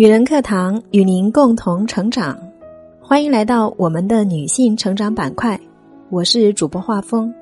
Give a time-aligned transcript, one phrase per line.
[0.00, 2.38] 女人课堂与您共同成长，
[3.00, 5.60] 欢迎来到我们的女性成长板块。
[6.08, 7.34] 我是主播画风。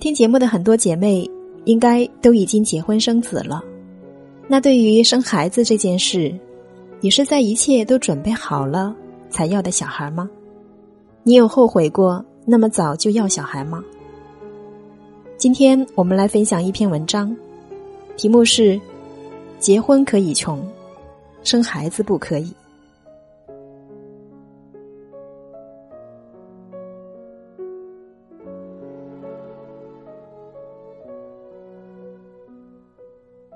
[0.00, 1.30] 听节目的很多姐妹
[1.64, 3.62] 应该都已经结婚生子了，
[4.48, 6.34] 那对于生孩子这件事，
[7.00, 8.92] 你是在一切都准备好了
[9.30, 10.28] 才要的小孩吗？
[11.22, 13.80] 你有后悔过那么早就要小孩吗？
[15.36, 17.32] 今天我们来分享一篇文章，
[18.16, 18.76] 题目是
[19.60, 20.60] “结婚可以穷”。
[21.46, 22.52] 生孩子不可以。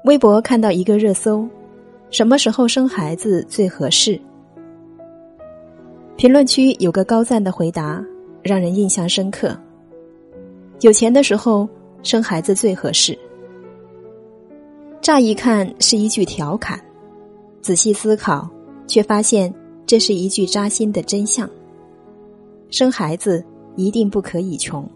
[0.04, 1.44] 微博看到一个热搜：
[2.10, 4.20] 什么时候生孩子最合适？
[6.16, 8.00] 评论区有个高赞的回答，
[8.40, 9.58] 让人印象深刻。
[10.78, 11.68] 有钱的时候
[12.04, 13.18] 生孩子最合适。
[15.00, 16.80] 乍一看是一句调侃。
[17.60, 18.48] 仔细思考，
[18.86, 19.52] 却发现
[19.86, 21.48] 这是一句扎心的真相：
[22.70, 23.44] 生孩子
[23.76, 24.88] 一定不可以穷。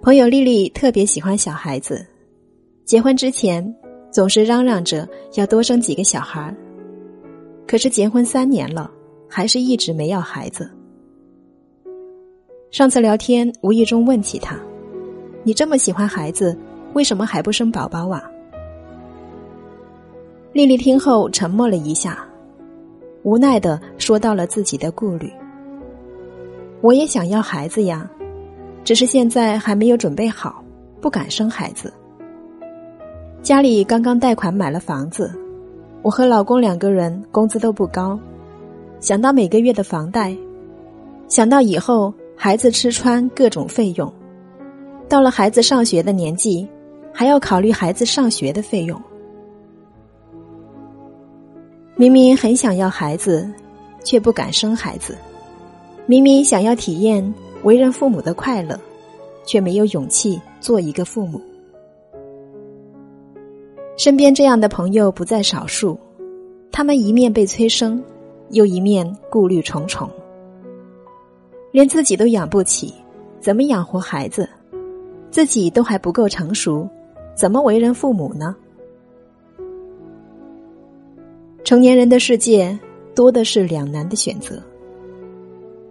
[0.00, 2.06] 朋友丽丽特别喜欢小孩子，
[2.86, 3.74] 结婚之前
[4.10, 6.54] 总是嚷嚷着要多生几个小孩
[7.66, 8.90] 可是结婚三年了，
[9.28, 10.70] 还是一直没要孩子。
[12.70, 14.58] 上次聊天无意中问起她
[15.44, 16.56] ：“你这么喜欢孩子，
[16.94, 18.24] 为什么还不生宝宝啊？”
[20.52, 22.26] 丽丽听后沉默了一下，
[23.22, 25.32] 无奈的说到了自己的顾虑。
[26.80, 28.10] 我也想要孩子呀，
[28.82, 30.60] 只是现在还没有准备好，
[31.00, 31.92] 不敢生孩子。
[33.42, 35.32] 家里刚刚贷款买了房子，
[36.02, 38.18] 我和老公两个人工资都不高，
[38.98, 40.36] 想到每个月的房贷，
[41.28, 44.12] 想到以后孩子吃穿各种费用，
[45.08, 46.68] 到了孩子上学的年纪，
[47.14, 49.00] 还要考虑孩子上学的费用。
[52.00, 53.46] 明明很想要孩子，
[54.02, 55.12] 却不敢生孩子；
[56.06, 57.22] 明明想要体验
[57.62, 58.80] 为人父母的快乐，
[59.44, 61.38] 却没有勇气做一个父母。
[63.98, 65.98] 身边这样的朋友不在少数，
[66.72, 68.02] 他们一面被催生，
[68.48, 70.08] 又一面顾虑重重，
[71.70, 72.94] 连自己都养不起，
[73.40, 74.48] 怎么养活孩子？
[75.30, 76.88] 自己都还不够成熟，
[77.34, 78.56] 怎么为人父母呢？
[81.70, 82.76] 成年人的世界
[83.14, 84.60] 多的是两难的选择，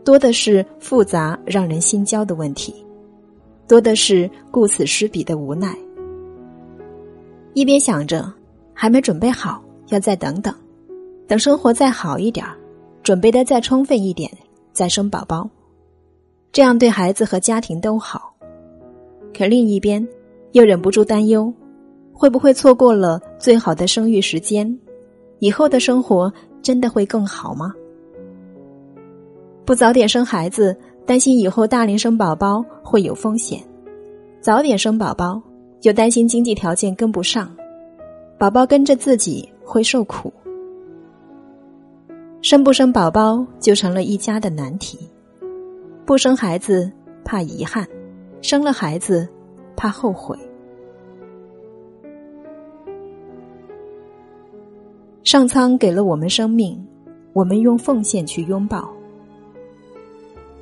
[0.04, 2.76] 多的是复杂让人心焦的问题，
[3.66, 5.74] 多的是顾此失彼的无奈。
[7.54, 8.30] 一边想着
[8.74, 10.54] 还没准备好，要再等等，
[11.30, 12.46] 等生活再好一点
[13.02, 14.30] 准备的再充分一点，
[14.74, 15.50] 再生宝宝，
[16.52, 18.36] 这样对孩子和家庭都好。
[19.34, 20.06] 可另一边
[20.52, 21.54] 又忍不住担忧，
[22.12, 24.78] 会不会错过了最好的生育时间？
[25.40, 27.74] 以后的生活真的会更好吗？
[29.66, 33.60] 不早点生孩子，担心以后大龄生宝宝会有风险；
[34.42, 35.42] 早点生宝宝，
[35.84, 37.56] 又担心经济条件跟不上，
[38.38, 40.34] 宝宝跟着自己会受苦。
[42.42, 44.98] 生不生宝宝就成了一家的难题。
[46.06, 46.92] 不生孩子
[47.24, 47.88] 怕遗憾，
[48.42, 49.28] 生了孩子
[49.76, 50.36] 怕后悔。
[55.30, 56.84] 上苍给了我们生命，
[57.34, 58.92] 我们用奉献去拥抱。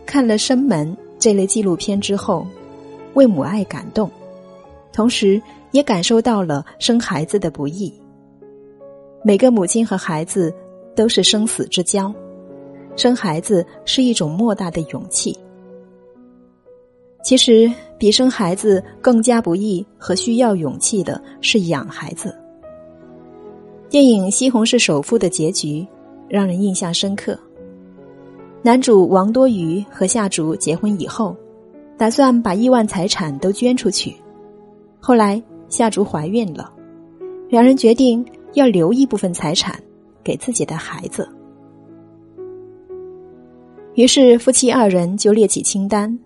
[0.05, 2.45] 看了《生门》这类纪录片之后，
[3.13, 4.11] 为母爱感动，
[4.91, 5.41] 同时
[5.72, 7.89] 也感受到了生孩子的不易。
[9.23, 10.53] 每个母亲和孩子
[10.94, 12.13] 都是生死之交，
[12.97, 15.33] 生孩子是一种莫大的勇气。
[17.23, 22.38] 其实，比生孩子更加不易和需要勇气的是养孩子。
[23.89, 25.88] 电影《西红柿首富》的结局
[26.28, 27.39] 让人印象深刻。
[28.62, 31.34] 男主王多鱼和夏竹结婚以后，
[31.98, 34.13] 打算把亿万财产都捐出去。
[35.00, 36.69] 后来夏竹怀孕了，
[37.48, 38.25] 两人决定
[38.56, 39.81] 要留一部分财产
[40.22, 41.25] 给自己的孩子。
[43.94, 46.19] 于是夫妻二人就列起清单，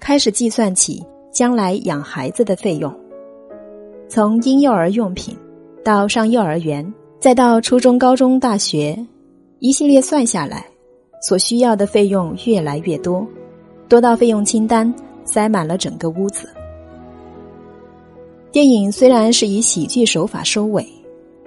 [0.00, 2.92] 开始计算起将来养孩子的费用，
[4.08, 5.36] 从婴幼儿用品。
[5.86, 6.84] 到上幼儿园，
[7.20, 8.98] 再到初中、高中、大学，
[9.60, 10.66] 一系列算下来，
[11.22, 13.24] 所需要的费用越来越多，
[13.88, 14.92] 多到费用清单
[15.24, 16.48] 塞满了整个屋子。
[18.50, 20.84] 电影虽然是以喜剧手法收尾，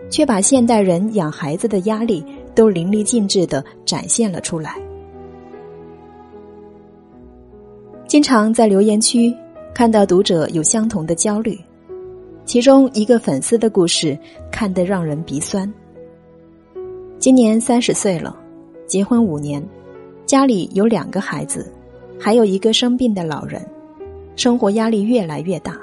[0.09, 2.23] 却把现代人养孩子的压力
[2.55, 4.77] 都淋漓尽致的展现了出来。
[8.07, 9.35] 经常在留言区
[9.73, 11.59] 看到读者有相同的焦虑。
[12.49, 14.17] 其中一个粉丝的故事
[14.51, 15.71] 看得让人鼻酸。
[17.19, 18.35] 今年三十岁了，
[18.87, 19.63] 结婚五年，
[20.25, 21.71] 家里有两个孩子，
[22.19, 23.63] 还有一个生病的老人，
[24.35, 25.77] 生活压力越来越大。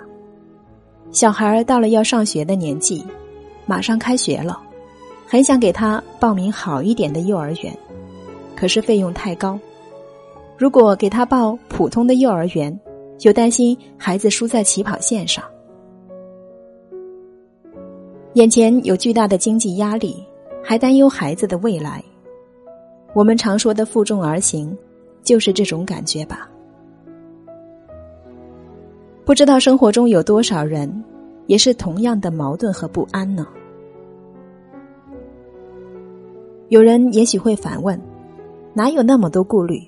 [1.12, 3.06] 小孩到了要上学的年纪，
[3.64, 4.60] 马上开学了，
[5.24, 7.72] 很想给他报名好一点的幼儿园，
[8.56, 9.56] 可是费用太高。
[10.58, 12.76] 如果给他报普通的幼儿园，
[13.20, 15.44] 又担心孩子输在起跑线上。
[18.36, 20.22] 眼前有巨大的经济压力，
[20.62, 22.04] 还担忧孩子的未来。
[23.14, 24.76] 我们常说的负重而行，
[25.22, 26.46] 就是这种感觉吧。
[29.24, 31.02] 不知道生活中有多少人，
[31.46, 33.46] 也是同样的矛盾和不安呢？
[36.68, 37.98] 有人也许会反问：
[38.74, 39.82] 哪有那么多顾虑？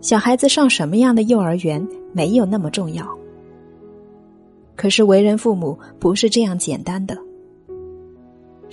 [0.00, 3.06] 小孩子上什么样的幼儿园没有那么重要，
[4.76, 7.14] 可是为人父母不是这样简单的。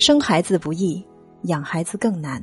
[0.00, 1.04] 生孩子不易，
[1.42, 2.42] 养孩子更难。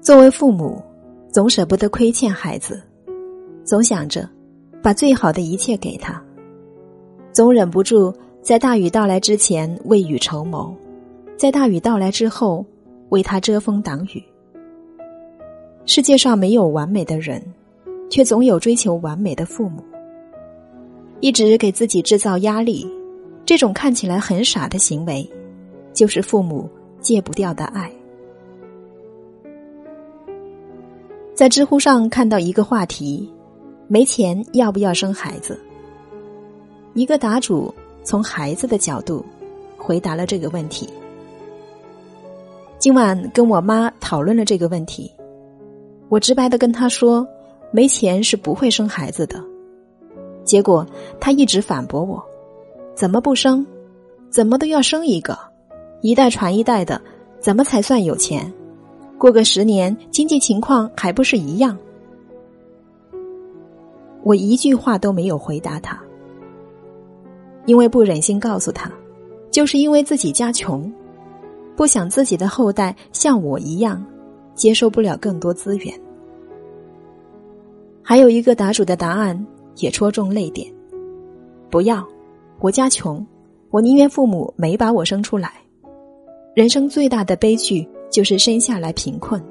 [0.00, 0.80] 作为父母，
[1.32, 2.80] 总舍不得亏欠孩子，
[3.64, 4.30] 总想着
[4.84, 6.22] 把最好的一切给他，
[7.32, 10.72] 总忍不住在大雨到来之前未雨绸缪。
[11.36, 12.64] 在大雨到来之后，
[13.08, 14.22] 为他遮风挡雨。
[15.86, 17.42] 世界上没有完美的人，
[18.08, 19.82] 却总有追求完美的父母。
[21.20, 22.86] 一直给自己制造压力，
[23.46, 25.28] 这种看起来很傻的行为，
[25.92, 26.68] 就是父母
[27.00, 27.90] 戒不掉的爱。
[31.34, 33.28] 在知乎上看到一个话题：
[33.88, 35.58] 没钱要不要生孩子？
[36.94, 37.74] 一个答主
[38.04, 39.24] 从孩子的角度
[39.76, 40.88] 回答了这个问题。
[42.78, 45.10] 今晚跟我妈讨论了这个问题，
[46.08, 47.26] 我直白的跟她说，
[47.72, 49.42] 没钱是不会生孩子的。
[50.44, 50.86] 结果
[51.18, 52.22] 他一直反驳我，
[52.94, 53.66] 怎么不生？
[54.30, 55.38] 怎么都要生一个？
[56.00, 57.00] 一代传一代的，
[57.40, 58.52] 怎么才算有钱？
[59.16, 61.78] 过个十年，经济情况还不是一样？
[64.22, 65.98] 我一句话都没有回答他，
[67.66, 68.90] 因为不忍心告诉他，
[69.50, 70.92] 就是因为自己家穷。
[71.76, 74.04] 不想自己的后代像我一样，
[74.54, 75.92] 接受不了更多资源。
[78.02, 80.72] 还有一个答主的答案也戳中泪点：
[81.70, 82.06] 不要，
[82.60, 83.24] 我家穷，
[83.70, 85.52] 我宁愿父母没把我生出来。
[86.54, 89.42] 人生最大的悲剧就是生下来贫困。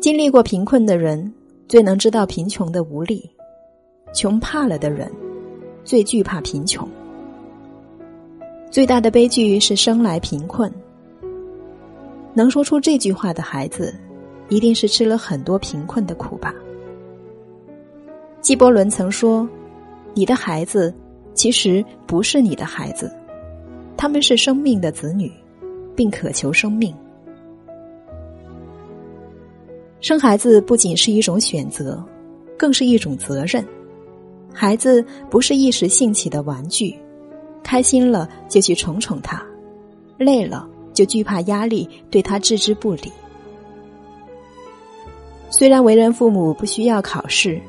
[0.00, 1.32] 经历过贫困的人，
[1.66, 3.18] 最能知道贫穷的无力；
[4.12, 5.10] 穷怕了的人，
[5.82, 6.86] 最惧怕贫穷。
[8.70, 10.70] 最大的悲剧是生来贫困。
[12.34, 13.94] 能说出这句话的孩子，
[14.50, 16.54] 一定是吃了很多贫困的苦吧。
[18.46, 19.44] 纪伯伦曾说
[20.14, 20.94] ：“你的孩子
[21.34, 23.12] 其实不是你的孩子，
[23.96, 25.32] 他们是生命的子女，
[25.96, 26.94] 并渴求生命。
[30.00, 32.00] 生孩子不仅是一种选择，
[32.56, 33.66] 更是一种责任。
[34.54, 36.96] 孩子不是一时兴起的玩具。”
[37.64, 39.44] 开心了就去宠宠他，
[40.18, 43.10] 累了就惧怕压力，对他置之不理。
[45.50, 47.60] 虽然为人父母不需要考试，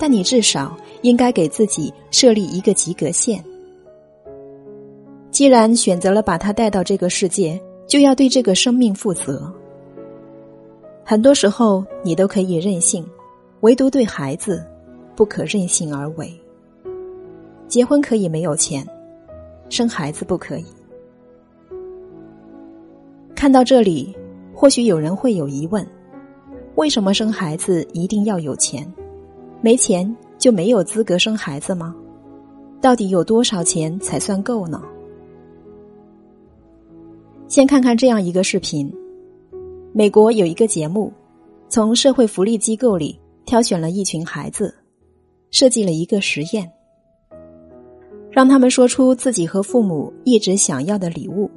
[0.00, 3.44] 但你至少应该给自己设立一个及格线。
[5.30, 9.52] 既然选择了把他带到这个世界，就要对这个生命负责。
[11.04, 13.06] 很多时候你都可以任性，
[13.60, 14.66] 唯独对孩子
[15.14, 16.32] 不可任性而为。
[17.68, 18.82] 结婚可以没有钱。
[19.68, 20.64] 生孩子不可以。
[23.36, 24.16] 看到这里，
[24.54, 25.86] 或许有人会有疑问：
[26.76, 28.90] 为什么生孩子一定要有钱？
[29.62, 31.94] 没钱就没有资格生孩子吗？
[32.80, 34.82] 到底有多少钱才算够呢？
[37.46, 38.90] 先看看这样一个视频：
[39.92, 41.12] 美国有一个节目，
[41.68, 44.74] 从社会福利机构里挑选了一群孩子，
[45.50, 46.70] 设计了一个实验。
[48.30, 51.50] 让他们说出自己和父母一直想要的礼物，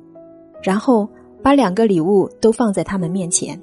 [0.62, 1.08] 然后
[1.42, 3.58] 把两个礼物都放在他们面前，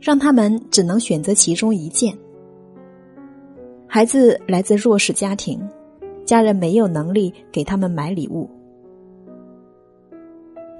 [0.00, 2.16] 让他们只能选择其中一件。
[3.90, 5.58] 孩子来自弱势家庭，
[6.26, 8.48] 家人没有能力给他们买礼物，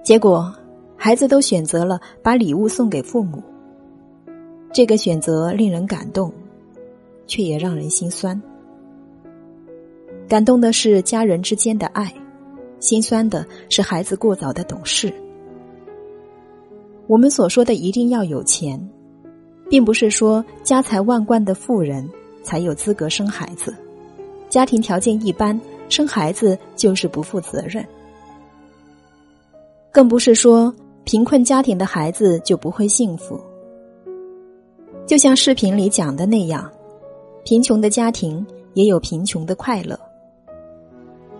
[0.04, 0.54] 结果
[0.94, 3.42] 孩子都选择了把礼物送给父母。
[4.70, 6.30] 这个选择令人感动，
[7.26, 8.40] 却也让人心酸。
[10.28, 12.12] 感动的是家人之间的爱，
[12.78, 15.10] 心酸的是孩子过早的懂事。
[17.06, 18.78] 我们所说的一定要有钱，
[19.70, 22.06] 并不是说家财万贯的富人
[22.48, 23.74] 才有资格生孩子，
[24.48, 27.86] 家庭条件一般生孩子就是不负责任。
[29.92, 30.74] 更不是说
[31.04, 33.38] 贫困家庭的孩子就不会幸福。
[35.04, 36.70] 就像视频里讲的那样，
[37.44, 40.00] 贫穷的家庭也有贫穷的快乐。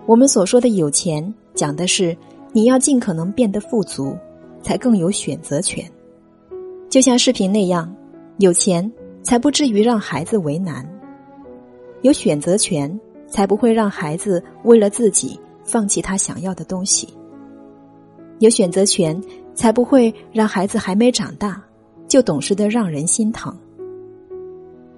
[0.05, 2.15] 我们所说的有钱，讲的是
[2.53, 4.15] 你要尽可能变得富足，
[4.61, 5.83] 才更有选择权。
[6.87, 7.91] 就像视频那样，
[8.37, 8.91] 有钱
[9.23, 10.87] 才不至于让孩子为难，
[12.01, 17.07] 有选择权才不会让孩子为了自己放弃他想要的东西。
[18.39, 19.21] 有选择权，
[19.53, 21.61] 才不会让孩子还没长大
[22.07, 23.53] 就懂事的让人心疼。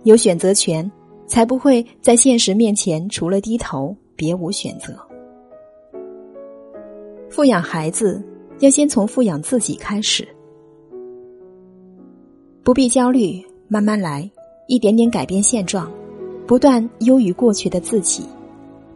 [0.03, 0.89] 有选择权，
[1.25, 4.96] 才不会在现实面前除了低头别无选择。
[7.29, 8.24] 富养孩子，
[8.60, 10.27] 要先从富养自己开始。
[12.63, 14.29] 不必焦虑，慢慢来，
[14.67, 15.91] 一点点改变现状，
[16.51, 18.25] 不断优于过去的自己，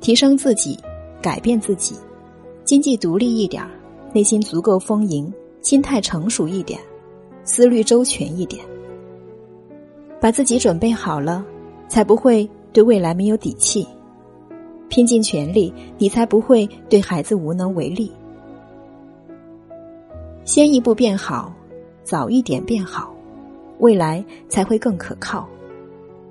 [0.02, 0.78] 提升自己，
[1.22, 1.96] 改变自己，
[2.66, 3.72] 经济独立一点儿。
[4.12, 6.78] 内心足够丰盈，心态成熟一点，
[7.46, 8.62] 思虑周全一点，
[10.20, 11.46] 把自己准备好了，
[11.88, 13.88] 才不会对未来没有底气。
[14.90, 18.12] 拼尽全力，你才不会对孩子无能为力。
[20.44, 21.54] 先一步变好，
[22.04, 23.16] 早一点变好，
[23.80, 25.48] 未来才会更可靠，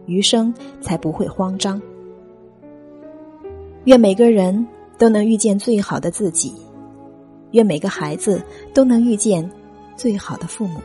[0.07, 1.81] 余生才不会慌张。
[3.85, 6.55] 愿每个人都能遇见最好的自己。
[7.53, 8.43] 愿每个孩子
[8.73, 9.49] 都能遇见
[9.97, 10.81] 最好的父母。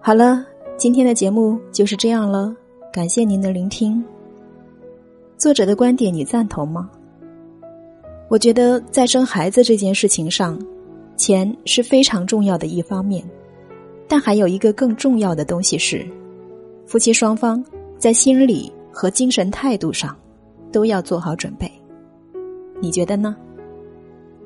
[0.00, 0.44] 好了，
[0.76, 2.52] 今天的节目就是这样了，
[2.92, 4.04] 感谢您的聆听。
[5.42, 6.88] 作者的观点你赞同吗？
[8.28, 10.56] 我觉得在生孩子这件事情上。
[11.16, 13.28] 钱是非常重要的一方面，
[14.06, 16.06] 但还有一个更重要的东西是，
[16.86, 17.62] 夫妻双方
[17.98, 20.16] 在心理和精神态度上
[20.70, 21.68] 都要做好准备。
[22.80, 23.34] 你觉得呢？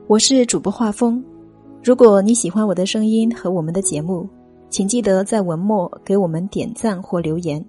[0.06, 1.22] 我是主播画风，
[1.84, 4.26] 如果你喜欢我的声音和我们的节目，
[4.70, 7.62] 请记得在文末给我们点赞或留言。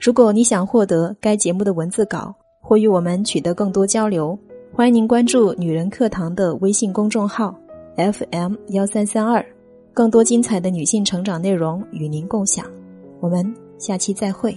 [0.00, 4.38] 如果你想获得该节目的文字稿或与我们取得更多交流，
[4.72, 7.54] 欢迎您关注“女人课堂”的微信公众号。
[7.96, 9.44] FM 幺三三二，
[9.92, 12.64] 更多精彩的女性成长内容与您共享，
[13.20, 14.56] 我们下期再会。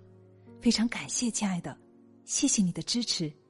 [0.61, 1.75] 非常感谢，亲爱的，
[2.23, 3.40] 谢谢你的支持。